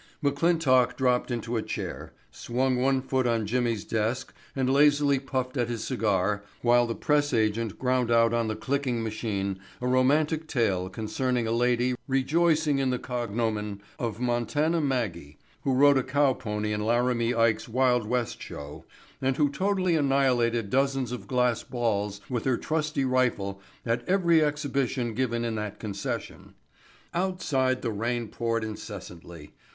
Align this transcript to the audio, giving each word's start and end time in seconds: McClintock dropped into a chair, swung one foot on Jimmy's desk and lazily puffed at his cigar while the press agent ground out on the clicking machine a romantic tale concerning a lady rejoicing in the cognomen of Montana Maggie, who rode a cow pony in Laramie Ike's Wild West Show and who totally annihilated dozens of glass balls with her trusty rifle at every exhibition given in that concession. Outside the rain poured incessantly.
McClintock 0.23 0.95
dropped 0.97 1.29
into 1.29 1.57
a 1.57 1.61
chair, 1.61 2.11
swung 2.31 2.77
one 2.81 3.03
foot 3.03 3.27
on 3.27 3.45
Jimmy's 3.45 3.85
desk 3.85 4.33
and 4.55 4.67
lazily 4.67 5.19
puffed 5.19 5.57
at 5.57 5.67
his 5.69 5.83
cigar 5.83 6.43
while 6.63 6.87
the 6.87 6.95
press 6.95 7.35
agent 7.35 7.77
ground 7.77 8.09
out 8.09 8.33
on 8.33 8.47
the 8.47 8.55
clicking 8.55 9.03
machine 9.03 9.59
a 9.79 9.85
romantic 9.85 10.47
tale 10.47 10.89
concerning 10.89 11.45
a 11.45 11.51
lady 11.51 11.93
rejoicing 12.07 12.79
in 12.79 12.89
the 12.89 12.97
cognomen 12.97 13.79
of 13.99 14.19
Montana 14.19 14.81
Maggie, 14.81 15.37
who 15.61 15.75
rode 15.75 15.99
a 15.99 16.03
cow 16.03 16.33
pony 16.33 16.73
in 16.73 16.81
Laramie 16.83 17.35
Ike's 17.35 17.69
Wild 17.69 18.07
West 18.07 18.41
Show 18.41 18.83
and 19.21 19.37
who 19.37 19.49
totally 19.51 19.95
annihilated 19.95 20.71
dozens 20.71 21.11
of 21.11 21.27
glass 21.27 21.61
balls 21.61 22.21
with 22.27 22.45
her 22.45 22.57
trusty 22.57 23.05
rifle 23.05 23.61
at 23.85 24.03
every 24.09 24.43
exhibition 24.43 25.13
given 25.13 25.45
in 25.45 25.53
that 25.57 25.77
concession. 25.79 26.55
Outside 27.13 27.83
the 27.83 27.91
rain 27.91 28.29
poured 28.29 28.63
incessantly. 28.63 29.51